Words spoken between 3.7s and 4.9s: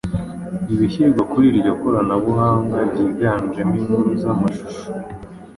inkuru z’amashusho